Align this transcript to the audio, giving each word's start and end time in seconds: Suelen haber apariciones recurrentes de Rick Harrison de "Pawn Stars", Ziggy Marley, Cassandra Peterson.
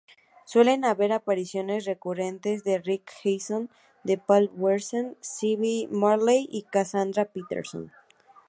Suelen 0.45 0.83
haber 0.83 1.11
apariciones 1.11 1.85
recurrentes 1.85 2.63
de 2.63 2.79
Rick 2.79 3.11
Harrison 3.23 3.69
de 4.03 4.17
"Pawn 4.17 4.49
Stars", 4.79 5.15
Ziggy 5.21 5.85
Marley, 5.91 6.65
Cassandra 6.71 7.25
Peterson. 7.25 7.91